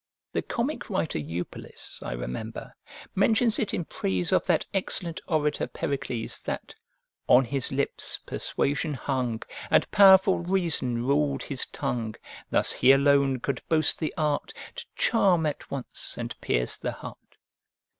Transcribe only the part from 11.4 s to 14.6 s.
his tongue: Thus he alone could boast the art